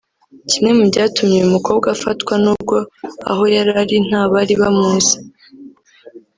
Kimwe 0.49 0.71
mu 0.77 0.83
byatumye 0.91 1.35
uyu 1.37 1.53
mukobwa 1.55 1.87
afatwa 1.95 2.33
n’ubwo 2.43 2.77
aho 3.29 3.43
yari 3.55 3.71
ari 3.81 3.95
nta 4.07 4.21
bari 4.31 4.53
bamuzi 4.61 5.15